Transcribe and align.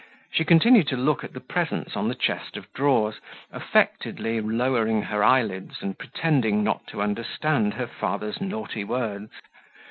She 0.31 0.43
continued 0.45 0.87
to 0.87 0.97
look 0.97 1.23
at 1.23 1.33
the 1.33 1.39
presents 1.39 1.95
on 1.95 2.07
the 2.07 2.15
chest 2.15 2.57
of 2.57 2.73
drawers, 2.73 3.19
affectedly 3.51 4.41
lowering 4.41 5.03
her 5.03 5.23
eyelids 5.23 5.83
and 5.83 5.95
pretending 5.95 6.63
not 6.63 6.87
to 6.87 7.03
understand 7.03 7.75
her 7.75 7.85
father's 7.85 8.41
naughty 8.41 8.83
words. 8.83 9.29